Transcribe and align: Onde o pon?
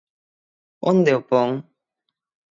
Onde 0.91 1.11
o 1.19 1.21
pon? 1.29 1.49